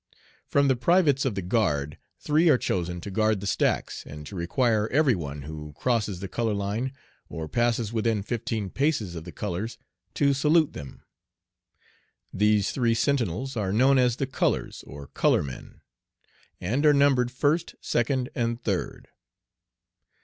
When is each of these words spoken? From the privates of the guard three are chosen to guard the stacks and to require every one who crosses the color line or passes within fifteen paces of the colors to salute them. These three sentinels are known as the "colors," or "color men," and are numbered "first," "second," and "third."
From 0.47 0.67
the 0.67 0.75
privates 0.75 1.25
of 1.25 1.35
the 1.35 1.43
guard 1.43 1.99
three 2.17 2.49
are 2.49 2.57
chosen 2.57 3.01
to 3.01 3.11
guard 3.11 3.39
the 3.39 3.45
stacks 3.45 4.03
and 4.03 4.25
to 4.25 4.35
require 4.35 4.87
every 4.87 5.13
one 5.13 5.43
who 5.43 5.73
crosses 5.77 6.19
the 6.21 6.27
color 6.27 6.55
line 6.55 6.91
or 7.29 7.47
passes 7.47 7.93
within 7.93 8.23
fifteen 8.23 8.71
paces 8.71 9.13
of 9.13 9.25
the 9.25 9.31
colors 9.31 9.77
to 10.15 10.33
salute 10.33 10.73
them. 10.73 11.03
These 12.33 12.71
three 12.71 12.95
sentinels 12.95 13.55
are 13.55 13.71
known 13.71 13.99
as 13.99 14.15
the 14.15 14.25
"colors," 14.25 14.83
or 14.87 15.05
"color 15.05 15.43
men," 15.43 15.81
and 16.59 16.83
are 16.83 16.95
numbered 16.95 17.29
"first," 17.29 17.75
"second," 17.79 18.29
and 18.33 18.59
"third." 18.63 19.09